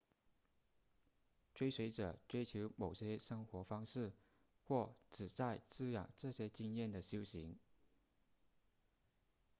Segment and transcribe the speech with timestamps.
[1.53, 4.11] 追随者追求某种生活方式
[4.67, 7.55] 或旨在滋养这些经验的修行